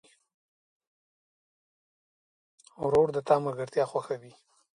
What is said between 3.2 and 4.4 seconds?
تا ملګرتیا خوښوي.